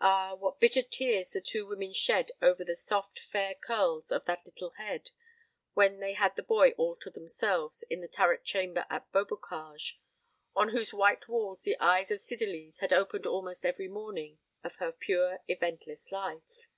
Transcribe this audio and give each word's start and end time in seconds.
Ah, 0.00 0.36
what 0.36 0.60
bitter 0.60 0.82
tears 0.82 1.30
the 1.30 1.40
two 1.40 1.66
women 1.66 1.92
shed 1.92 2.30
over 2.40 2.62
the 2.62 2.76
soft 2.76 3.18
fair 3.18 3.56
curls 3.56 4.12
of 4.12 4.24
that 4.24 4.46
little 4.46 4.70
head, 4.78 5.10
when 5.74 5.98
they 5.98 6.12
had 6.12 6.36
the 6.36 6.44
boy 6.44 6.68
all 6.76 6.94
to 6.94 7.10
themselves 7.10 7.82
in 7.90 8.00
the 8.00 8.06
turret 8.06 8.44
chamber 8.44 8.86
at 8.88 9.10
Beaubocage, 9.10 9.98
on 10.54 10.68
whose 10.68 10.94
white 10.94 11.26
walls 11.26 11.62
the 11.62 11.76
eyes 11.80 12.12
of 12.12 12.20
Cydalise 12.20 12.78
had 12.78 12.92
opened 12.92 13.26
almost 13.26 13.64
every 13.66 13.88
morning 13.88 14.38
of 14.62 14.76
her 14.76 14.92
pure 14.92 15.40
eventless 15.48 16.12
life! 16.12 16.68